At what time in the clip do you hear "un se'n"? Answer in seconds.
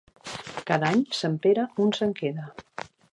1.85-2.17